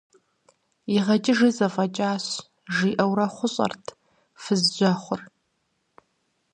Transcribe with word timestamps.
ИгъэкӀыжи 0.95 1.49
зэфӀэкӀащ,– 1.57 2.25
жиӀэурэ 2.75 3.27
хъущӀэрт 3.35 3.85
фыз 4.41 4.61
жьэхъур. 4.77 5.21